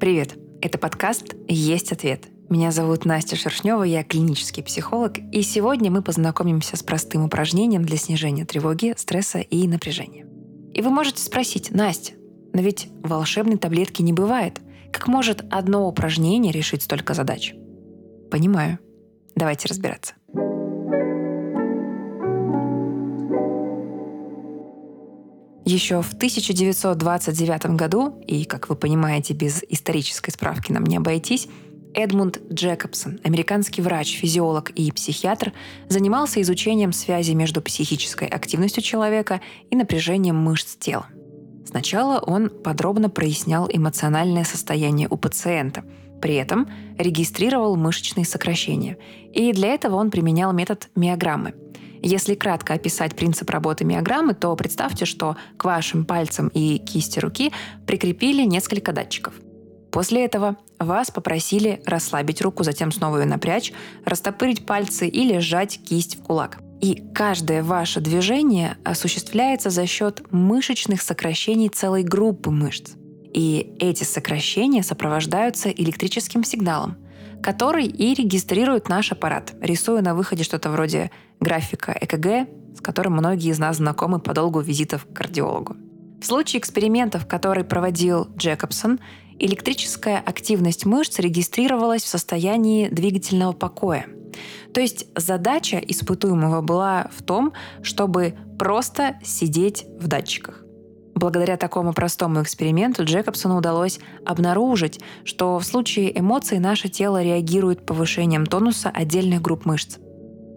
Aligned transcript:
Привет! 0.00 0.38
Это 0.62 0.78
подкаст 0.78 1.34
«Есть 1.46 1.92
ответ». 1.92 2.28
Меня 2.48 2.70
зовут 2.70 3.04
Настя 3.04 3.36
Шершнева, 3.36 3.82
я 3.82 4.02
клинический 4.02 4.62
психолог, 4.62 5.18
и 5.18 5.42
сегодня 5.42 5.90
мы 5.90 6.00
познакомимся 6.00 6.78
с 6.78 6.82
простым 6.82 7.26
упражнением 7.26 7.84
для 7.84 7.98
снижения 7.98 8.46
тревоги, 8.46 8.94
стресса 8.96 9.40
и 9.40 9.68
напряжения. 9.68 10.26
И 10.72 10.80
вы 10.80 10.88
можете 10.88 11.22
спросить, 11.22 11.70
Настя, 11.70 12.14
но 12.54 12.62
ведь 12.62 12.88
волшебной 13.02 13.58
таблетки 13.58 14.00
не 14.00 14.14
бывает. 14.14 14.62
Как 14.90 15.06
может 15.06 15.44
одно 15.50 15.86
упражнение 15.86 16.50
решить 16.50 16.82
столько 16.82 17.12
задач? 17.12 17.52
Понимаю. 18.30 18.78
Давайте 19.36 19.68
разбираться. 19.68 20.14
Еще 25.70 26.02
в 26.02 26.14
1929 26.14 27.76
году, 27.76 28.20
и, 28.26 28.44
как 28.44 28.68
вы 28.68 28.74
понимаете, 28.74 29.34
без 29.34 29.62
исторической 29.68 30.32
справки 30.32 30.72
нам 30.72 30.82
не 30.82 30.96
обойтись, 30.96 31.46
Эдмунд 31.94 32.40
Джекобсон, 32.52 33.20
американский 33.22 33.80
врач, 33.80 34.16
физиолог 34.16 34.70
и 34.70 34.90
психиатр, 34.90 35.52
занимался 35.88 36.42
изучением 36.42 36.92
связи 36.92 37.34
между 37.34 37.62
психической 37.62 38.26
активностью 38.26 38.82
человека 38.82 39.40
и 39.70 39.76
напряжением 39.76 40.34
мышц 40.38 40.74
тела. 40.74 41.06
Сначала 41.64 42.18
он 42.18 42.50
подробно 42.50 43.08
прояснял 43.08 43.70
эмоциональное 43.72 44.42
состояние 44.42 45.06
у 45.08 45.16
пациента, 45.16 45.84
при 46.20 46.34
этом 46.34 46.68
регистрировал 46.98 47.76
мышечные 47.76 48.26
сокращения. 48.26 48.98
И 49.32 49.52
для 49.52 49.68
этого 49.68 49.94
он 49.94 50.10
применял 50.10 50.52
метод 50.52 50.88
миограммы– 50.96 51.54
если 52.02 52.34
кратко 52.34 52.74
описать 52.74 53.14
принцип 53.16 53.50
работы 53.50 53.84
миограммы, 53.84 54.34
то 54.34 54.54
представьте, 54.56 55.04
что 55.04 55.36
к 55.56 55.64
вашим 55.64 56.04
пальцам 56.04 56.48
и 56.48 56.78
кисти 56.78 57.18
руки 57.18 57.52
прикрепили 57.86 58.44
несколько 58.44 58.92
датчиков. 58.92 59.34
После 59.90 60.24
этого 60.24 60.56
вас 60.78 61.10
попросили 61.10 61.82
расслабить 61.84 62.40
руку, 62.40 62.62
затем 62.62 62.92
снова 62.92 63.18
ее 63.18 63.26
напрячь, 63.26 63.72
растопырить 64.04 64.64
пальцы 64.64 65.08
или 65.08 65.38
сжать 65.38 65.80
кисть 65.82 66.18
в 66.18 66.22
кулак. 66.22 66.58
И 66.80 67.02
каждое 67.14 67.62
ваше 67.62 68.00
движение 68.00 68.78
осуществляется 68.84 69.68
за 69.68 69.86
счет 69.86 70.22
мышечных 70.30 71.02
сокращений 71.02 71.68
целой 71.68 72.02
группы 72.02 72.50
мышц. 72.50 72.92
И 73.34 73.74
эти 73.78 74.04
сокращения 74.04 74.82
сопровождаются 74.82 75.68
электрическим 75.68 76.42
сигналом, 76.42 76.96
который 77.42 77.86
и 77.86 78.14
регистрирует 78.14 78.88
наш 78.88 79.12
аппарат, 79.12 79.54
рисуя 79.60 80.02
на 80.02 80.14
выходе 80.14 80.44
что-то 80.44 80.70
вроде 80.70 81.10
графика 81.40 81.96
ЭКГ, 82.00 82.48
с 82.76 82.80
которым 82.80 83.14
многие 83.14 83.50
из 83.50 83.58
нас 83.58 83.76
знакомы 83.76 84.20
по 84.20 84.34
долгу 84.34 84.60
визитов 84.60 85.06
к 85.06 85.12
кардиологу. 85.12 85.76
В 86.20 86.26
случае 86.26 86.60
экспериментов, 86.60 87.26
которые 87.26 87.64
проводил 87.64 88.28
Джекобсон, 88.36 89.00
электрическая 89.38 90.18
активность 90.18 90.84
мышц 90.84 91.18
регистрировалась 91.18 92.02
в 92.02 92.08
состоянии 92.08 92.88
двигательного 92.88 93.52
покоя. 93.52 94.06
То 94.74 94.80
есть 94.80 95.06
задача 95.16 95.78
испытуемого 95.78 96.60
была 96.60 97.10
в 97.16 97.22
том, 97.22 97.52
чтобы 97.82 98.34
просто 98.58 99.18
сидеть 99.24 99.86
в 99.98 100.06
датчиках. 100.06 100.62
Благодаря 101.20 101.56
такому 101.56 101.92
простому 101.92 102.42
эксперименту 102.42 103.04
Джекобсону 103.04 103.58
удалось 103.58 104.00
обнаружить, 104.24 105.00
что 105.24 105.58
в 105.58 105.64
случае 105.64 106.18
эмоций 106.18 106.58
наше 106.58 106.88
тело 106.88 107.22
реагирует 107.22 107.84
повышением 107.84 108.46
тонуса 108.46 108.90
отдельных 108.90 109.42
групп 109.42 109.66
мышц– 109.66 109.98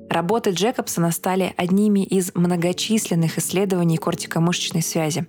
Работы 0.09 0.52
Джекобсона 0.52 1.11
стали 1.11 1.55
одними 1.58 2.02
из 2.03 2.36
многочисленных 2.36 3.39
исследований 3.39 3.97
кортикомышечной 3.97 4.83
связи, 4.83 5.25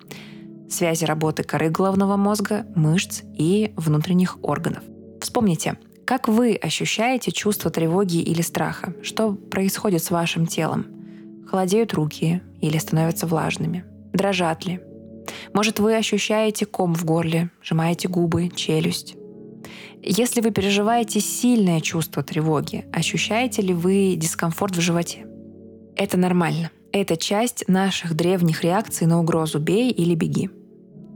связи 0.69 1.07
работы 1.07 1.43
коры 1.43 1.71
головного 1.71 2.19
мозга, 2.19 2.67
мышц 2.75 3.23
и 3.39 3.73
внутренних 3.77 4.37
органов. 4.43 4.83
Вспомните, 5.23 5.79
как 6.05 6.29
вы 6.29 6.55
ощущаете 6.55 7.33
чувство 7.33 7.71
тревоги 7.71 8.19
или 8.19 8.43
страха? 8.43 8.93
Что 9.03 9.33
происходит 9.33 10.05
с 10.05 10.11
вашим 10.11 10.47
телом? 10.47 10.85
Холодеют 11.49 11.95
руки 11.95 12.43
или 12.61 12.77
становятся 12.77 13.27
влажными? 13.27 13.85
Дрожат 14.13 14.67
ли? 14.67 14.81
Может, 15.53 15.79
вы 15.79 15.97
ощущаете 15.97 16.67
ком 16.67 16.95
в 16.95 17.05
горле, 17.05 17.51
сжимаете 17.63 18.09
губы, 18.09 18.51
челюсть? 18.55 19.17
Если 20.03 20.41
вы 20.41 20.51
переживаете 20.51 21.21
сильное 21.21 21.81
чувство 21.81 22.23
тревоги, 22.23 22.85
ощущаете 22.93 23.63
ли 23.63 23.73
вы 23.73 24.17
дискомфорт 24.17 24.77
в 24.77 24.81
животе? 24.81 25.27
Это 25.97 26.19
нормально. 26.19 26.71
Это 26.93 27.17
часть 27.17 27.65
наших 27.69 28.15
древних 28.15 28.63
реакций 28.63 29.07
на 29.07 29.19
угрозу 29.19 29.59
«бей» 29.59 29.91
или 29.91 30.15
«беги». 30.15 30.51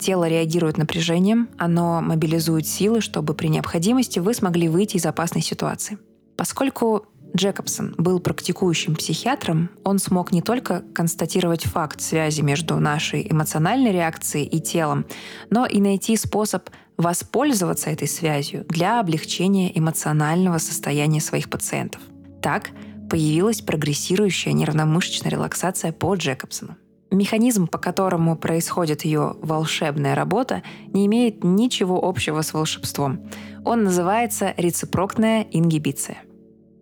Тело 0.00 0.28
реагирует 0.28 0.78
напряжением, 0.78 1.48
оно 1.58 2.00
мобилизует 2.00 2.66
силы, 2.66 3.00
чтобы 3.00 3.34
при 3.34 3.48
необходимости 3.48 4.20
вы 4.20 4.32
смогли 4.32 4.68
выйти 4.68 4.96
из 4.96 5.06
опасной 5.06 5.42
ситуации. 5.42 5.98
Поскольку 6.36 7.06
Джекобсон 7.36 7.94
был 7.98 8.20
практикующим 8.20 8.96
психиатром, 8.96 9.70
он 9.84 9.98
смог 9.98 10.32
не 10.32 10.42
только 10.42 10.82
констатировать 10.94 11.64
факт 11.64 12.00
связи 12.00 12.40
между 12.40 12.78
нашей 12.80 13.30
эмоциональной 13.30 13.92
реакцией 13.92 14.46
и 14.46 14.60
телом, 14.60 15.06
но 15.50 15.66
и 15.66 15.80
найти 15.80 16.16
способ 16.16 16.70
воспользоваться 16.96 17.90
этой 17.90 18.08
связью 18.08 18.64
для 18.68 19.00
облегчения 19.00 19.76
эмоционального 19.78 20.58
состояния 20.58 21.20
своих 21.20 21.48
пациентов. 21.48 22.02
Так 22.42 22.70
появилась 23.08 23.62
прогрессирующая 23.62 24.52
нервно-мышечная 24.52 25.30
релаксация 25.30 25.92
по 25.92 26.14
Джекобсону. 26.14 26.76
Механизм, 27.10 27.68
по 27.68 27.78
которому 27.78 28.36
происходит 28.36 29.04
ее 29.04 29.34
волшебная 29.40 30.14
работа, 30.14 30.62
не 30.92 31.06
имеет 31.06 31.42
ничего 31.42 32.04
общего 32.04 32.42
с 32.42 32.52
волшебством. 32.52 33.30
Он 33.64 33.84
называется 33.84 34.52
рецепрокная 34.58 35.46
ингибиция. 35.50 36.18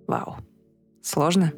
Вау. 0.06 0.36
Сложно? 1.02 1.52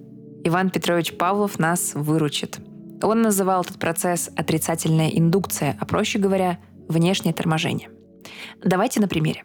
Иван 0.44 0.70
Петрович 0.70 1.16
Павлов 1.16 1.58
нас 1.58 1.92
выручит. 1.94 2.58
Он 3.02 3.22
называл 3.22 3.62
этот 3.62 3.78
процесс 3.78 4.30
отрицательная 4.36 5.08
индукция, 5.08 5.76
а 5.80 5.86
проще 5.86 6.18
говоря, 6.18 6.58
внешнее 6.88 7.34
торможение. 7.34 7.90
Давайте 8.64 9.00
на 9.00 9.08
примере. 9.08 9.44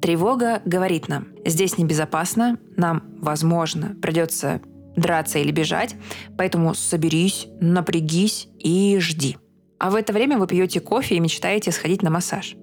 Тревога 0.00 0.62
говорит 0.64 1.08
нам, 1.08 1.28
здесь 1.44 1.78
небезопасно, 1.78 2.58
нам, 2.76 3.02
возможно, 3.20 3.94
придется 4.02 4.60
драться 4.96 5.38
или 5.38 5.52
бежать, 5.52 5.94
поэтому 6.36 6.74
соберись, 6.74 7.46
напрягись 7.60 8.48
и 8.58 8.98
жди. 8.98 9.38
А 9.78 9.90
в 9.90 9.94
это 9.94 10.12
время 10.12 10.38
вы 10.38 10.46
пьете 10.46 10.80
кофе 10.80 11.16
и 11.16 11.20
мечтаете 11.20 11.72
сходить 11.72 12.02
на 12.02 12.10
массаж. 12.10 12.56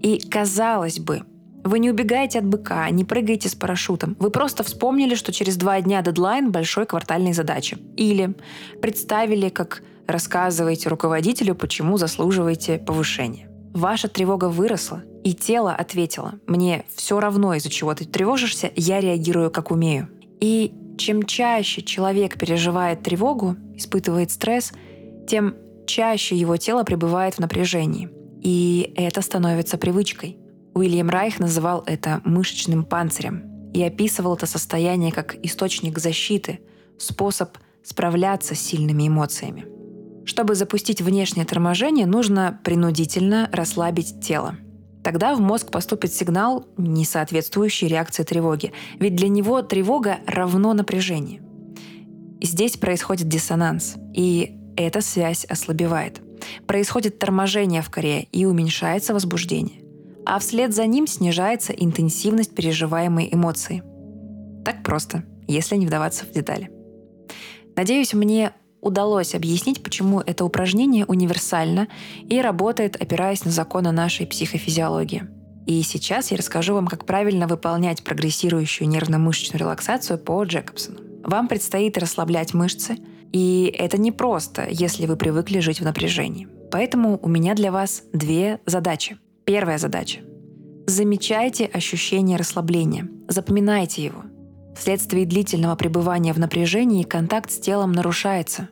И 0.00 0.20
казалось 0.28 0.98
бы, 0.98 1.22
вы 1.64 1.78
не 1.78 1.90
убегаете 1.90 2.38
от 2.38 2.46
быка, 2.46 2.88
не 2.90 3.04
прыгаете 3.04 3.48
с 3.48 3.54
парашютом. 3.54 4.16
Вы 4.18 4.30
просто 4.30 4.62
вспомнили, 4.62 5.14
что 5.14 5.32
через 5.32 5.56
два 5.56 5.80
дня 5.80 6.02
дедлайн 6.02 6.50
большой 6.50 6.86
квартальной 6.86 7.32
задачи. 7.32 7.78
Или 7.96 8.34
представили, 8.80 9.48
как 9.48 9.82
рассказываете 10.06 10.88
руководителю, 10.88 11.54
почему 11.54 11.96
заслуживаете 11.96 12.78
повышения. 12.78 13.48
Ваша 13.72 14.08
тревога 14.08 14.48
выросла, 14.48 15.02
и 15.22 15.34
тело 15.34 15.72
ответило. 15.72 16.34
Мне 16.46 16.84
все 16.94 17.20
равно, 17.20 17.54
из-за 17.54 17.70
чего 17.70 17.94
ты 17.94 18.04
тревожишься, 18.04 18.70
я 18.74 19.00
реагирую 19.00 19.50
как 19.50 19.70
умею. 19.70 20.08
И 20.40 20.74
чем 20.98 21.22
чаще 21.22 21.82
человек 21.82 22.38
переживает 22.38 23.02
тревогу, 23.02 23.56
испытывает 23.74 24.30
стресс, 24.30 24.72
тем 25.28 25.54
чаще 25.86 26.36
его 26.36 26.56
тело 26.56 26.82
пребывает 26.82 27.34
в 27.34 27.38
напряжении. 27.38 28.10
И 28.42 28.92
это 28.96 29.22
становится 29.22 29.78
привычкой. 29.78 30.38
Уильям 30.74 31.10
Райх 31.10 31.40
называл 31.40 31.82
это 31.86 32.20
мышечным 32.24 32.84
панцирем 32.84 33.70
и 33.72 33.82
описывал 33.82 34.34
это 34.34 34.46
состояние 34.46 35.12
как 35.12 35.36
источник 35.44 35.98
защиты, 35.98 36.60
способ 36.98 37.56
справляться 37.82 38.54
с 38.54 38.60
сильными 38.60 39.08
эмоциями. 39.08 39.66
Чтобы 40.24 40.54
запустить 40.54 41.00
внешнее 41.00 41.46
торможение, 41.46 42.06
нужно 42.06 42.60
принудительно 42.62 43.48
расслабить 43.52 44.20
тело. 44.20 44.56
Тогда 45.02 45.34
в 45.34 45.40
мозг 45.40 45.70
поступит 45.70 46.12
сигнал, 46.12 46.68
не 46.76 47.04
соответствующий 47.04 47.88
реакции 47.88 48.22
тревоги, 48.22 48.72
ведь 48.98 49.16
для 49.16 49.28
него 49.28 49.62
тревога 49.62 50.18
равно 50.26 50.74
напряжению. 50.74 51.42
Здесь 52.42 52.76
происходит 52.76 53.28
диссонанс, 53.28 53.96
и 54.14 54.56
эта 54.76 55.00
связь 55.00 55.44
ослабевает. 55.46 56.20
Происходит 56.66 57.18
торможение 57.18 57.82
в 57.82 57.90
коре 57.90 58.28
и 58.32 58.44
уменьшается 58.44 59.14
возбуждение. 59.14 59.82
А 60.26 60.38
вслед 60.38 60.74
за 60.74 60.86
ним 60.86 61.06
снижается 61.06 61.72
интенсивность 61.72 62.54
переживаемой 62.54 63.28
эмоции. 63.32 63.82
Так 64.64 64.82
просто, 64.82 65.24
если 65.46 65.76
не 65.76 65.86
вдаваться 65.86 66.24
в 66.24 66.32
детали. 66.32 66.70
Надеюсь, 67.76 68.12
мне 68.14 68.52
удалось 68.80 69.34
объяснить, 69.34 69.82
почему 69.82 70.20
это 70.20 70.44
упражнение 70.44 71.04
универсально 71.06 71.88
и 72.28 72.40
работает, 72.40 73.00
опираясь 73.00 73.44
на 73.44 73.50
законы 73.50 73.92
нашей 73.92 74.26
психофизиологии. 74.26 75.24
И 75.66 75.82
сейчас 75.82 76.30
я 76.30 76.36
расскажу 76.36 76.74
вам, 76.74 76.86
как 76.86 77.04
правильно 77.04 77.46
выполнять 77.46 78.02
прогрессирующую 78.02 78.88
нервно-мышечную 78.88 79.60
релаксацию 79.60 80.18
по 80.18 80.42
Джекобсону. 80.42 81.00
Вам 81.22 81.48
предстоит 81.48 81.98
расслаблять 81.98 82.54
мышцы, 82.54 82.96
и 83.32 83.72
это 83.78 83.98
не 83.98 84.10
просто, 84.10 84.66
если 84.68 85.06
вы 85.06 85.16
привыкли 85.16 85.60
жить 85.60 85.80
в 85.80 85.84
напряжении. 85.84 86.48
Поэтому 86.70 87.18
у 87.22 87.28
меня 87.28 87.54
для 87.54 87.70
вас 87.70 88.02
две 88.12 88.60
задачи. 88.66 89.18
Первая 89.50 89.78
задача 89.78 90.20
Замечайте 90.86 91.64
ощущение 91.64 92.36
расслабления. 92.36 93.08
Запоминайте 93.26 94.04
его. 94.04 94.22
Вследствие 94.76 95.26
длительного 95.26 95.74
пребывания 95.74 96.32
в 96.32 96.38
напряжении 96.38 97.02
контакт 97.02 97.50
с 97.50 97.58
телом 97.58 97.90
нарушается. 97.90 98.68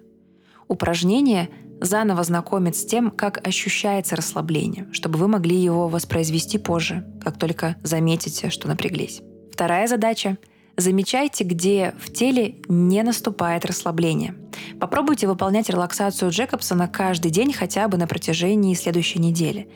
Упражнение 0.69 1.49
заново 1.81 2.23
знакомит 2.23 2.77
с 2.77 2.87
тем, 2.87 3.11
как 3.11 3.45
ощущается 3.45 4.15
расслабление, 4.15 4.87
чтобы 4.93 5.19
вы 5.19 5.27
могли 5.27 5.57
его 5.57 5.89
воспроизвести 5.89 6.59
позже, 6.59 7.05
как 7.25 7.41
только 7.41 7.75
заметите, 7.83 8.49
что 8.49 8.69
напряглись. 8.69 9.21
Вторая 9.53 9.89
задача— 9.89 10.39
замечайте, 10.77 11.43
где 11.43 11.93
в 11.99 12.13
теле 12.13 12.63
не 12.69 13.03
наступает 13.03 13.67
расслабление. 13.67 14.37
Попробуйте 14.79 15.27
выполнять 15.27 15.69
релаксацию 15.71 16.31
Джекобсона 16.31 16.87
каждый 16.87 17.33
день 17.33 17.53
хотя 17.53 17.89
бы 17.89 17.97
на 17.97 18.07
протяжении 18.07 18.75
следующей 18.75 19.19
недели. 19.19 19.69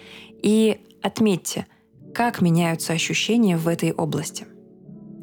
И 0.44 0.80
отметьте, 1.02 1.66
как 2.14 2.40
меняются 2.40 2.92
ощущения 2.92 3.56
в 3.56 3.68
этой 3.68 3.92
области. 3.92 4.46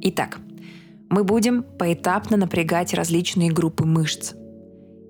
Итак, 0.01 0.39
мы 1.09 1.23
будем 1.23 1.63
поэтапно 1.63 2.37
напрягать 2.37 2.93
различные 2.93 3.51
группы 3.51 3.85
мышц. 3.85 4.33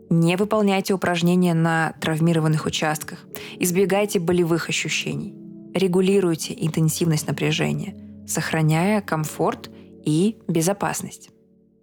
Не 0.10 0.38
выполняйте 0.38 0.94
упражнения 0.94 1.54
на 1.54 1.94
травмированных 2.01 2.66
участках. 2.66 3.25
Избегайте 3.60 4.19
болевых 4.19 4.69
ощущений. 4.69 5.36
Регулируйте 5.74 6.56
интенсивность 6.57 7.27
напряжения, 7.27 7.95
сохраняя 8.27 9.01
комфорт 9.01 9.69
и 10.04 10.38
безопасность. 10.48 11.30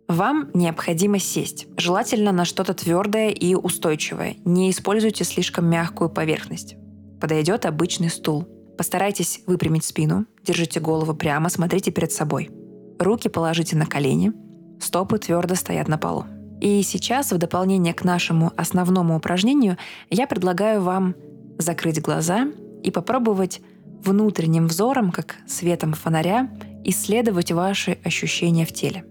Вам 0.09 0.51
необходимо 0.55 1.19
сесть, 1.19 1.67
желательно 1.77 2.33
на 2.33 2.45
что-то 2.45 2.75
твердое 2.75 3.31
и 3.31 3.55
устойчивое. 3.55 4.37
Не 4.45 4.71
используйте 4.71 5.25
слишком 5.25 5.67
мягкую 5.67 6.11
поверхность. 6.11 6.77
Подойдет 7.21 7.67
обычный 7.67 8.11
стул. 8.11 8.49
Постарайтесь 8.77 9.43
выпрямить 9.47 9.85
спину, 9.85 10.27
держите 10.45 10.81
голову 10.81 11.15
прямо, 11.15 11.49
смотрите 11.49 11.91
перед 11.91 12.13
собой. 12.13 12.51
Руки 12.99 13.29
положите 13.29 13.77
на 13.77 13.87
колени, 13.87 14.33
стопы 14.81 15.19
твердо 15.19 15.55
стоят 15.55 15.89
на 15.89 15.99
полу. 15.99 16.25
И 16.61 16.83
сейчас, 16.83 17.33
в 17.33 17.39
дополнение 17.39 17.93
к 17.95 18.05
нашему 18.05 18.53
основному 18.57 19.17
упражнению, 19.17 19.77
я 20.11 20.27
предлагаю 20.27 20.83
вам 20.83 21.15
закрыть 21.59 22.01
глаза 22.01 22.49
и 22.83 22.91
попробовать 22.91 23.61
внутренним 24.05 24.67
взором, 24.67 25.11
как 25.11 25.37
светом 25.47 25.93
фонаря, 25.93 26.51
исследовать 26.85 27.53
ваши 27.53 27.99
ощущения 28.05 28.65
в 28.65 28.73
теле. 28.73 29.05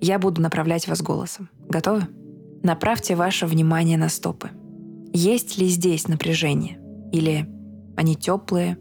Я 0.00 0.18
буду 0.18 0.40
направлять 0.40 0.86
вас 0.86 1.02
голосом. 1.02 1.50
Готовы? 1.68 2.06
Направьте 2.62 3.16
ваше 3.16 3.46
внимание 3.46 3.98
на 3.98 4.08
стопы. 4.08 4.50
Есть 5.12 5.58
ли 5.58 5.66
здесь 5.66 6.08
напряжение? 6.08 6.78
Или 7.12 7.48
они 7.96 8.14
теплые 8.14 8.78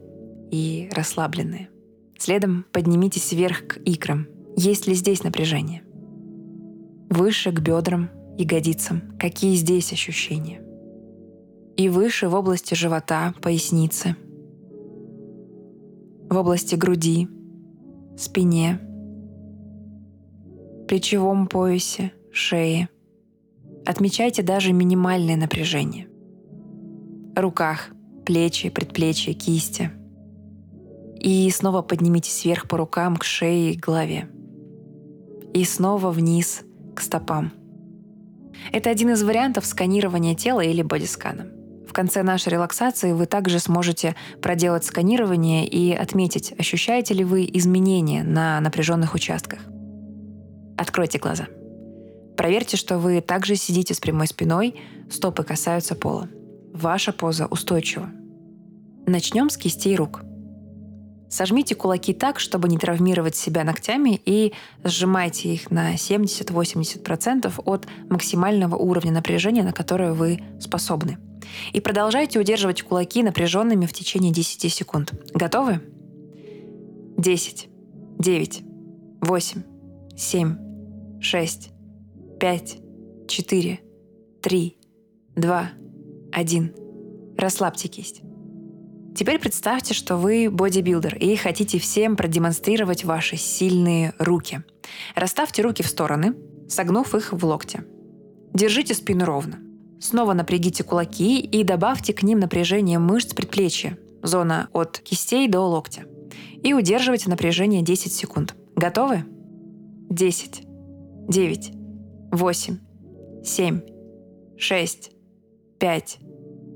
и 0.51 0.89
расслабленные? 0.93 1.69
Следом 2.17 2.65
поднимитесь 2.71 3.31
вверх 3.31 3.67
к 3.67 3.77
икрам. 3.85 4.27
Есть 4.55 4.87
ли 4.87 4.93
здесь 4.93 5.23
напряжение? 5.23 5.83
выше 7.09 7.51
к 7.51 7.59
бедрам, 7.59 8.09
ягодицам. 8.37 9.01
Какие 9.19 9.55
здесь 9.55 9.91
ощущения? 9.93 10.61
И 11.75 11.89
выше 11.89 12.27
в 12.27 12.35
области 12.35 12.73
живота, 12.73 13.33
поясницы, 13.41 14.15
в 16.29 16.35
области 16.35 16.75
груди, 16.75 17.27
спине, 18.17 18.79
плечевом 20.87 21.47
поясе, 21.47 22.11
шее. 22.31 22.89
Отмечайте 23.85 24.43
даже 24.43 24.73
минимальное 24.73 25.37
напряжение. 25.37 26.07
Руках, 27.35 27.91
плечи, 28.25 28.69
предплечья, 28.69 29.33
кисти. 29.33 29.91
И 31.19 31.49
снова 31.51 31.81
поднимитесь 31.81 32.45
вверх 32.45 32.67
по 32.67 32.77
рукам 32.77 33.17
к 33.17 33.23
шее 33.23 33.73
и 33.73 33.77
голове. 33.77 34.29
И 35.53 35.63
снова 35.63 36.11
вниз 36.11 36.61
к 36.95 37.01
стопам. 37.01 37.51
Это 38.71 38.89
один 38.89 39.11
из 39.11 39.23
вариантов 39.23 39.65
сканирования 39.65 40.35
тела 40.35 40.61
или 40.61 40.81
бодискана. 40.81 41.47
В 41.87 41.93
конце 41.93 42.21
нашей 42.21 42.49
релаксации 42.49 43.13
вы 43.13 43.25
также 43.25 43.59
сможете 43.59 44.15
проделать 44.41 44.83
сканирование 44.83 45.65
и 45.65 45.93
отметить, 45.93 46.53
ощущаете 46.57 47.13
ли 47.13 47.23
вы 47.23 47.49
изменения 47.53 48.23
на 48.23 48.59
напряженных 48.59 49.15
участках. 49.15 49.59
Откройте 50.77 51.17
глаза. 51.17 51.47
Проверьте, 52.35 52.77
что 52.77 52.99
вы 52.99 53.21
также 53.21 53.55
сидите 53.55 53.95
с 53.95 53.99
прямой 53.99 54.27
спиной, 54.27 54.75
стопы 55.09 55.43
касаются 55.43 55.95
пола. 55.95 56.29
Ваша 56.73 57.11
поза 57.11 57.47
устойчива. 57.47 58.11
Начнем 59.07 59.49
с 59.49 59.57
кистей 59.57 59.95
рук. 59.95 60.21
Сожмите 61.29 61.75
кулаки 61.75 62.13
так, 62.13 62.39
чтобы 62.39 62.69
не 62.69 62.77
травмировать 62.77 63.35
себя 63.35 63.63
ногтями 63.63 64.21
и 64.25 64.53
сжимайте 64.83 65.53
их 65.53 65.71
на 65.71 65.95
70-80% 65.95 67.61
от 67.65 67.87
максимального 68.09 68.75
уровня 68.75 69.11
напряжения, 69.11 69.63
на 69.63 69.73
которое 69.73 70.13
вы 70.13 70.39
способны. 70.59 71.17
И 71.73 71.81
продолжайте 71.81 72.39
удерживать 72.39 72.81
кулаки 72.81 73.23
напряженными 73.23 73.85
в 73.85 73.93
течение 73.93 74.31
10 74.31 74.73
секунд. 74.73 75.13
Готовы? 75.33 75.81
10, 77.17 77.69
9, 78.19 78.63
8, 79.21 79.63
7, 80.15 81.21
6, 81.21 81.69
5, 82.39 82.77
4, 83.27 83.79
3, 84.41 84.77
2, 85.35 85.69
1. 86.31 86.75
Расслабьте 87.37 87.87
кисть. 87.87 88.21
Теперь 89.17 89.39
представьте, 89.39 89.95
что 89.95 90.15
вы 90.15 90.47
бодибилдер 90.47 91.15
и 91.15 91.35
хотите 91.37 91.79
всем 91.79 92.15
продемонстрировать 92.15 93.03
ваши 93.03 93.35
сильные 93.35 94.13
руки. 94.19 94.61
Расставьте 95.15 95.63
руки 95.63 95.81
в 95.81 95.87
стороны, 95.87 96.35
согнув 96.69 97.15
их 97.15 97.33
в 97.33 97.43
локте. 97.43 97.83
Держите 98.53 98.93
спину 98.93 99.25
ровно. 99.25 99.57
Снова 99.99 100.33
напрягите 100.33 100.83
кулаки 100.83 101.39
и 101.39 101.63
добавьте 101.63 102.13
к 102.13 102.21
ним 102.21 102.37
напряжение 102.37 102.99
мышц 102.99 103.33
предплечья, 103.33 103.97
зона 104.21 104.69
от 104.71 104.99
кистей 104.99 105.47
до 105.47 105.61
локтя. 105.61 106.03
И 106.61 106.75
удерживайте 106.75 107.27
напряжение 107.27 107.81
10 107.81 108.13
секунд. 108.13 108.53
Готовы? 108.75 109.23
10, 110.11 110.61
9, 111.27 111.71
8, 112.33 112.77
7, 113.43 113.81
6, 114.59 115.11
5, 115.79 116.19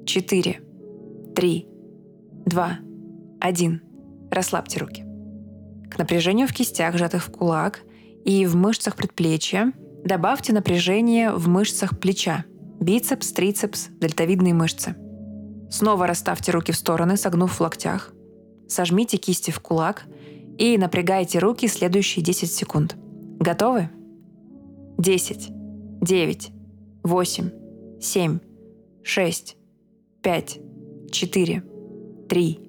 4, 0.07 0.61
3, 1.35 1.70
два, 2.51 2.79
один. 3.39 3.81
Расслабьте 4.29 4.79
руки. 4.79 5.05
К 5.89 5.97
напряжению 5.97 6.47
в 6.47 6.53
кистях, 6.53 6.97
сжатых 6.97 7.23
в 7.23 7.31
кулак, 7.31 7.81
и 8.25 8.45
в 8.45 8.55
мышцах 8.55 8.95
предплечья 8.95 9.71
добавьте 10.03 10.51
напряжение 10.51 11.31
в 11.31 11.47
мышцах 11.47 11.97
плеча, 11.97 12.43
бицепс, 12.79 13.31
трицепс, 13.31 13.87
дельтовидные 13.99 14.53
мышцы. 14.53 14.95
Снова 15.69 16.07
расставьте 16.07 16.51
руки 16.51 16.73
в 16.73 16.75
стороны, 16.75 17.15
согнув 17.15 17.53
в 17.53 17.61
локтях. 17.61 18.13
Сожмите 18.67 19.15
кисти 19.15 19.51
в 19.51 19.61
кулак 19.61 20.03
и 20.57 20.77
напрягайте 20.77 21.39
руки 21.39 21.67
следующие 21.67 22.23
10 22.23 22.51
секунд. 22.51 22.97
Готовы? 23.39 23.89
10, 24.97 25.47
9, 26.01 26.51
8, 27.03 27.49
7, 28.01 28.39
6, 29.03 29.57
5, 30.21 30.59
4, 31.11 31.63
Три, 32.31 32.61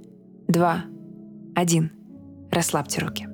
два, 0.49 0.87
один. 1.55 1.93
Расслабьте 2.51 3.01
руки. 3.01 3.29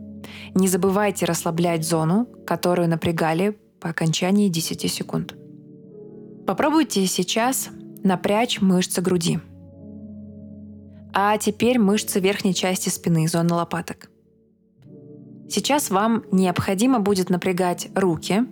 Не 0.54 0.68
забывайте 0.68 1.24
расслаблять 1.24 1.86
зону, 1.86 2.28
которую 2.46 2.86
напрягали 2.86 3.58
по 3.80 3.88
окончании 3.88 4.50
10 4.50 4.92
секунд. 4.92 5.34
Попробуйте 6.46 7.06
сейчас 7.06 7.70
напрячь 8.04 8.60
мышцы 8.60 9.00
груди. 9.00 9.40
А 11.14 11.38
теперь 11.38 11.78
мышцы 11.78 12.20
верхней 12.20 12.52
части 12.52 12.90
спины, 12.90 13.26
зоны 13.26 13.54
лопаток. 13.54 14.10
Сейчас 15.48 15.88
вам 15.88 16.24
необходимо 16.30 17.00
будет 17.00 17.30
напрягать 17.30 17.88
руки, 17.94 18.44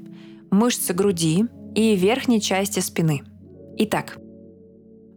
мышцы 0.51 0.95
груди 0.95 1.45
и 1.75 1.95
верхней 1.95 2.41
части 2.41 2.81
спины. 2.81 3.23
Итак, 3.77 4.17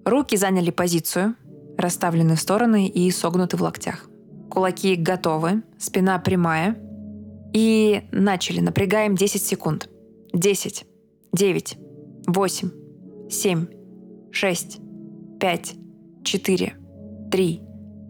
руки 0.03 0.35
заняли 0.35 0.71
позицию– 0.71 1.35
расставлены 1.79 2.35
в 2.35 2.39
стороны 2.39 2.87
и 2.87 3.09
согнуты 3.11 3.57
в 3.57 3.61
локтях. 3.61 4.09
Кулаки 4.49 4.95
готовы, 4.95 5.63
спина 5.77 6.19
прямая. 6.19 6.77
И 7.53 8.03
начали. 8.11 8.59
Напрягаем 8.59 9.15
10 9.15 9.41
секунд. 9.41 9.89
10, 10.33 10.85
9, 11.33 11.77
8, 12.27 12.69
7, 13.29 13.67
6, 14.31 14.79
5, 15.39 15.75
4, 16.23 16.73
3, 17.31 17.61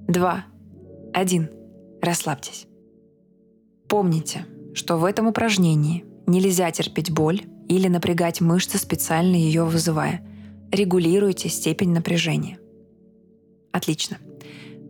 2, 0.08 0.46
1. 1.14 1.50
Расслабьтесь. 2.02 2.68
Помните, 3.88 4.46
что 4.74 4.98
в 4.98 5.06
этом 5.06 5.28
упражнении 5.28 6.06
нельзя 6.28 6.70
терпеть 6.72 7.12
боль 7.12 7.44
или 7.68 7.88
напрягать 7.88 8.42
мышцы, 8.42 8.78
специально 8.78 9.36
ее 9.36 9.64
вызывая. 9.64 10.26
Регулируйте 10.72 11.50
степень 11.50 11.92
напряжения– 11.92 12.60
Отлично. 13.72 14.18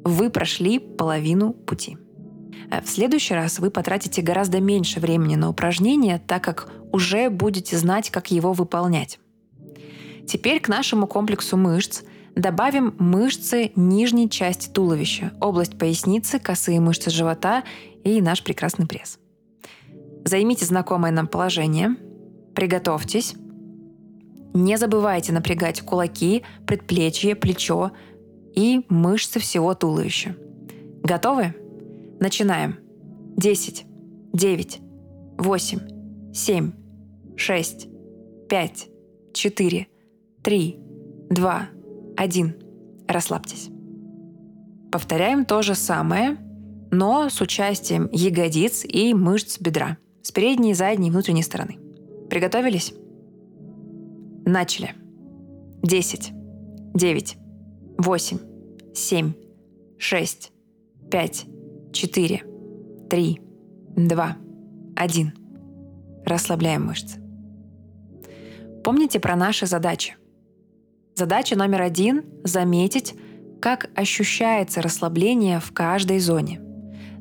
Вы 0.03 0.29
прошли 0.29 0.79
половину 0.79 1.53
пути. 1.53 1.97
Э, 2.71 2.81
в 2.81 2.89
следующий 2.89 3.33
раз 3.33 3.59
вы 3.59 3.71
потратите 3.71 4.21
гораздо 4.21 4.59
меньше 4.59 4.99
времени 4.99 5.35
на 5.35 5.49
упражнение, 5.49 6.19
так 6.19 6.43
как 6.43 6.71
уже 6.91 7.29
будете 7.29 7.77
знать, 7.77 8.09
как 8.09 8.31
его 8.31 8.53
выполнять. 8.53 9.19
Теперь 10.27 10.59
к 10.59 10.67
нашему 10.67 11.07
комплексу 11.07 11.57
мышц 11.57 12.03
добавим 12.35 12.95
мышцы 12.99 13.71
нижней 13.75 14.29
части 14.29 14.69
туловища, 14.69 15.33
область 15.41 15.77
поясницы, 15.77 16.39
косые 16.39 16.79
мышцы 16.79 17.09
живота 17.09 17.63
и 18.03 18.21
наш 18.21 18.43
прекрасный 18.43 18.85
пресс. 18.85 19.19
Займите 20.25 20.65
знакомое 20.65 21.11
нам 21.11 21.27
положение, 21.27 21.95
приготовьтесь. 22.53 23.35
Не 24.53 24.77
забывайте 24.77 25.31
напрягать 25.31 25.81
кулаки, 25.81 26.43
предплечье, 26.65 27.35
плечо 27.35 27.91
и 28.55 28.85
мышцы 28.89 29.39
всего 29.39 29.73
туловища. 29.73 30.35
Готовы? 31.03 31.55
Начинаем. 32.19 32.79
10, 33.37 33.85
9, 34.33 34.81
8, 35.37 36.33
7, 36.33 36.71
6, 37.35 37.87
5, 38.49 38.89
4, 39.33 39.87
3, 40.43 40.79
2, 41.29 41.69
1. 42.17 42.55
Расслабьтесь. 43.07 43.69
Повторяем 44.91 45.45
то 45.45 45.61
же 45.61 45.75
самое, 45.75 46.37
но 46.91 47.29
с 47.29 47.39
участием 47.41 48.09
ягодиц 48.11 48.83
и 48.85 49.13
мышц 49.13 49.59
бедра 49.59 49.97
с 50.21 50.31
передней, 50.31 50.73
задней 50.73 51.07
и 51.07 51.11
внутренней 51.11 51.43
стороны. 51.43 51.77
Приготовились? 52.29 52.93
Начали. 54.45 54.95
10, 55.83 56.33
9, 56.93 57.37
8, 57.99 58.37
7, 58.93 59.33
6, 59.97 60.51
5, 61.11 61.45
4, 61.91 62.43
3, 63.09 63.41
2, 63.97 64.37
1. 64.95 65.33
Расслабляем 66.25 66.85
мышцы. 66.85 67.19
Помните 68.85 69.19
про 69.19 69.35
наши 69.35 69.65
задачи. 69.65 70.15
Задача 71.13 71.57
номер 71.57 71.81
один– 71.81 72.23
заметить, 72.45 73.15
как 73.59 73.89
ощущается 73.95 74.81
расслабление 74.81 75.59
в 75.59 75.73
каждой 75.73 76.19
зоне. 76.19 76.61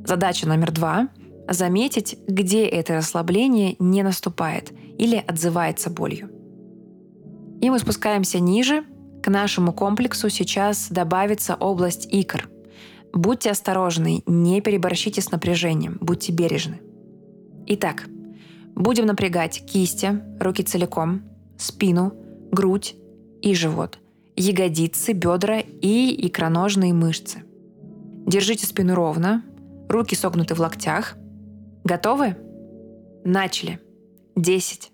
Задача 0.07 0.47
номер 0.47 0.71
два– 0.71 1.09
заметить, 1.49 2.17
где 2.29 2.65
это 2.65 2.95
расслабление 2.95 3.75
не 3.81 4.05
наступает 4.05 4.71
или 4.97 5.17
отзывается 5.17 5.91
болью. 5.91 6.31
И 7.61 7.69
мы 7.69 7.81
спускаемся 7.81 8.39
ниже. 8.39 8.85
К 9.29 9.31
нашему 9.31 9.75
комплексу 9.75 10.31
сейчас 10.31 10.89
добавится 10.89 11.55
область 11.55 12.09
икр– 12.11 12.49
Будьте 13.13 13.51
осторожны, 13.51 14.23
не 14.25 14.63
переборщите 14.63 15.21
с 15.21 15.31
напряжением, 15.31 15.99
будьте 16.01 16.33
бережны. 16.33 16.81
Итак, 17.67 18.07
будем 18.75 19.05
напрягать 19.05 19.67
кисти, 19.67 20.23
руки 20.41 20.63
целиком, 20.63 21.25
спину, 21.59 22.15
грудь 22.51 22.97
и 23.43 23.55
живот, 23.55 23.99
ягодицы, 24.35 25.13
бедра 25.13 25.61
и 25.61 26.27
икроножные 26.27 26.95
мышцы. 26.95 27.43
Держите 28.27 28.67
спину 28.67 28.95
ровно, 28.95 29.45
руки 29.91 30.15
согнуты 30.15 30.55
в 30.55 30.61
локтях. 30.61 31.19
Готовы? 31.85 32.35
Начали. 33.27 33.79
10, 34.37 34.91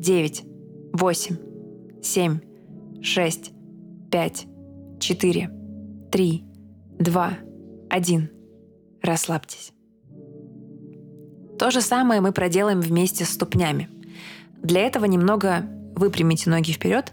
9, 0.00 0.44
8, 0.92 1.36
7, 2.02 2.40
6, 3.00 3.52
5, 4.10 4.46
4, 5.00 5.50
3, 6.10 6.44
2, 6.98 7.38
один. 7.90 8.30
Расслабьтесь. 9.02 9.72
То 11.58 11.70
же 11.70 11.80
самое 11.80 12.20
мы 12.20 12.32
проделаем 12.32 12.80
вместе 12.80 13.24
с 13.24 13.30
ступнями. 13.30 13.88
Для 14.62 14.82
этого 14.82 15.04
немного 15.04 15.64
выпрямите 15.94 16.50
ноги 16.50 16.72
вперед 16.72 17.12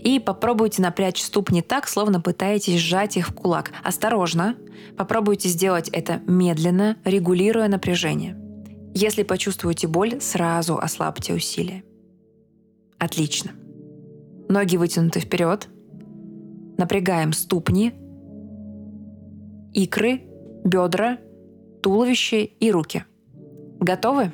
и 0.00 0.18
попробуйте 0.18 0.82
напрячь 0.82 1.22
ступни 1.22 1.62
так, 1.62 1.88
словно 1.88 2.20
пытаетесь 2.20 2.78
сжать 2.78 3.16
их 3.16 3.28
в 3.28 3.34
кулак. 3.34 3.72
Осторожно. 3.82 4.56
Попробуйте 4.96 5.48
сделать 5.48 5.88
это 5.88 6.20
медленно, 6.26 6.96
регулируя 7.04 7.68
напряжение. 7.68 8.36
Если 8.94 9.22
почувствуете 9.22 9.88
боль, 9.88 10.20
сразу 10.20 10.78
ослабьте 10.78 11.34
усилия. 11.34 11.82
Отлично. 12.98 13.52
Ноги 14.48 14.76
вытянуты 14.76 15.20
вперед. 15.20 15.68
Напрягаем 16.76 17.32
ступни, 17.32 17.92
икры, 19.72 20.22
бедра, 20.64 21.18
туловище 21.82 22.44
и 22.44 22.70
руки. 22.70 23.04
Готовы? 23.80 24.32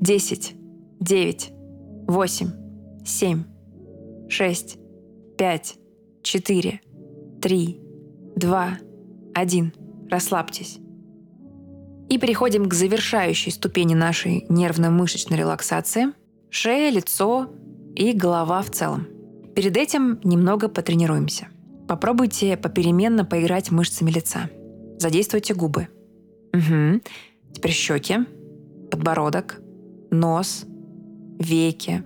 10, 0.00 0.54
9, 1.00 1.52
8, 2.08 2.50
7, 3.04 3.44
6, 4.28 4.78
5, 5.38 5.78
4, 6.22 6.80
3, 7.40 7.80
2, 8.36 8.78
1. 9.34 9.72
Расслабьтесь. 10.10 10.78
И 12.10 12.18
переходим 12.18 12.68
к 12.68 12.74
завершающей 12.74 13.50
ступени 13.50 13.94
нашей 13.94 14.44
нервно-мышечной 14.48 15.38
релаксации. 15.38 16.12
Шея, 16.50 16.90
лицо 16.90 17.48
и 17.96 18.12
голова 18.12 18.60
в 18.62 18.70
целом. 18.70 19.13
Перед 19.54 19.76
этим 19.76 20.20
немного 20.24 20.68
потренируемся. 20.68 21.48
Попробуйте 21.86 22.56
попеременно 22.56 23.24
поиграть 23.24 23.70
мышцами 23.70 24.10
лица. 24.10 24.50
Задействуйте 24.98 25.54
губы. 25.54 25.88
Угу. 26.52 27.00
Теперь 27.52 27.72
щеки, 27.72 28.18
подбородок, 28.90 29.60
нос, 30.10 30.64
веки, 31.38 32.04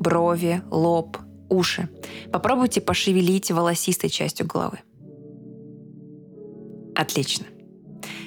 брови, 0.00 0.62
лоб, 0.70 1.18
уши. 1.48 1.88
Попробуйте 2.32 2.80
пошевелить 2.80 3.50
волосистой 3.50 4.10
частью 4.10 4.46
головы. 4.46 4.80
Отлично. 6.94 7.46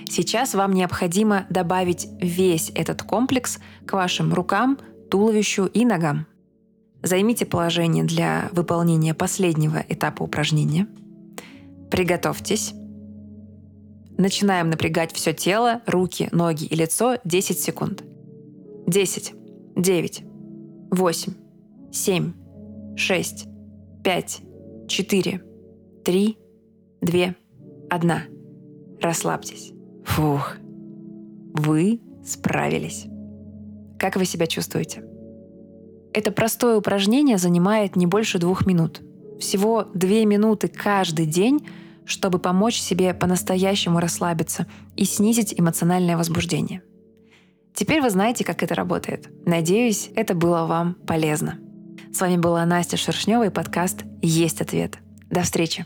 Сейчас 0.09 0.55
вам 0.55 0.73
необходимо 0.73 1.45
добавить 1.49 2.07
весь 2.19 2.71
этот 2.73 3.03
комплекс 3.03 3.59
к 3.85 3.93
вашим 3.93 4.33
рукам, 4.33 4.79
туловищу 5.09 5.65
и 5.65 5.85
ногам. 5.85 6.25
Займите 7.01 7.45
положение 7.45 8.03
для 8.03 8.49
выполнения 8.51 9.13
последнего 9.13 9.83
этапа 9.87 10.23
упражнения. 10.23 10.87
Приготовьтесь. 11.89 12.73
Начинаем 14.17 14.69
напрягать 14.69 15.13
все 15.13 15.33
тело, 15.33 15.81
руки, 15.85 16.27
ноги 16.33 16.65
и 16.65 16.75
лицо 16.75 17.17
10 17.23 17.57
секунд. 17.57 18.03
10, 18.85 19.33
9, 19.77 20.23
8, 20.91 21.33
7, 21.91 22.33
6, 22.97 23.47
5, 24.03 24.41
4, 24.87 25.41
3, 26.03 26.37
2, 27.01 27.35
1. 27.89 28.11
Расслабьтесь. 29.01 29.71
Фух. 30.03 30.57
Вы 31.53 32.01
справились. 32.25 33.05
Как 33.97 34.17
вы 34.17 34.25
себя 34.25 34.47
чувствуете? 34.47 35.03
Это 36.13 36.31
простое 36.31 36.77
упражнение 36.77 37.37
занимает 37.37 37.95
не 37.95 38.05
больше 38.05 38.39
двух 38.39 38.65
минут. 38.65 39.01
Всего 39.39 39.87
две 39.93 40.25
минуты 40.25 40.67
каждый 40.67 41.25
день, 41.25 41.67
чтобы 42.05 42.39
помочь 42.39 42.79
себе 42.79 43.13
по-настоящему 43.13 43.99
расслабиться 43.99 44.65
и 44.95 45.05
снизить 45.05 45.53
эмоциональное 45.57 46.17
возбуждение. 46.17 46.81
Теперь 47.73 48.01
вы 48.01 48.09
знаете, 48.09 48.43
как 48.43 48.63
это 48.63 48.75
работает. 48.75 49.29
Надеюсь, 49.45 50.09
это 50.15 50.33
было 50.33 50.65
вам 50.65 50.95
полезно. 50.95 51.59
С 52.11 52.19
вами 52.19 52.37
была 52.37 52.65
Настя 52.65 52.97
Шершнева 52.97 53.45
и 53.45 53.49
подкаст 53.49 54.03
«Есть 54.21 54.61
ответ». 54.61 54.97
До 55.29 55.43
встречи! 55.43 55.85